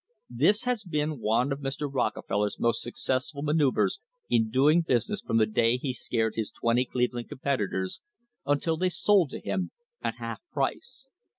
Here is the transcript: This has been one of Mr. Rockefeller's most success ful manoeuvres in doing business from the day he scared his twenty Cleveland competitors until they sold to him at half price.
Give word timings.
This 0.31 0.63
has 0.63 0.83
been 0.83 1.19
one 1.19 1.51
of 1.51 1.59
Mr. 1.59 1.87
Rockefeller's 1.87 2.59
most 2.59 2.81
success 2.81 3.29
ful 3.29 3.43
manoeuvres 3.43 3.99
in 4.31 4.49
doing 4.49 4.81
business 4.81 5.21
from 5.21 5.37
the 5.37 5.45
day 5.45 5.77
he 5.77 5.93
scared 5.93 6.33
his 6.35 6.49
twenty 6.49 6.85
Cleveland 6.85 7.29
competitors 7.29 8.01
until 8.43 8.77
they 8.77 8.89
sold 8.89 9.29
to 9.29 9.39
him 9.39 9.69
at 10.01 10.15
half 10.15 10.41
price. 10.51 11.07